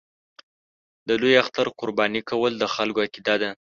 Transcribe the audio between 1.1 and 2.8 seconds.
لوی اختر قرباني کول د